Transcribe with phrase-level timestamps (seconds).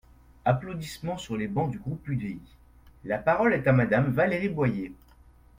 [0.45, 2.39] (Applaudissements sur les bancs du groupe UDI.)
[3.05, 4.91] La parole est à Madame Valérie Boyer.